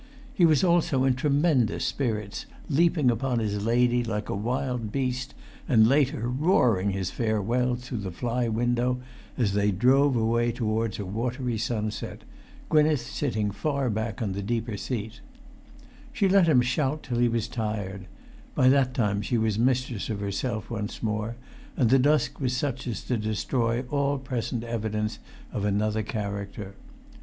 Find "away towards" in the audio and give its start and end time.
10.15-10.97